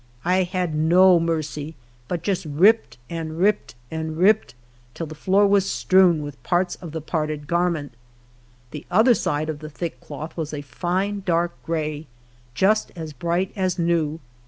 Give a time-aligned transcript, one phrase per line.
[0.25, 1.75] I had no mercy,
[2.07, 4.55] but just ripped, and ripped, and ripped,
[4.95, 7.93] till the floor was strewn with ])art8 of the parted garment.
[8.71, 12.07] The other side of the thick cloth was a line dark gray,
[12.55, 14.19] just as bright as new.